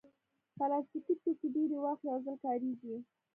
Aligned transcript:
پلاستيکي 0.57 1.13
توکي 1.21 1.47
ډېری 1.55 1.77
وخت 1.85 2.01
یو 2.09 2.17
ځل 2.25 2.37
کارېږي. 2.45 2.95